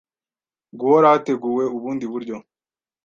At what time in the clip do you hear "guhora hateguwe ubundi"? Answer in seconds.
0.79-2.05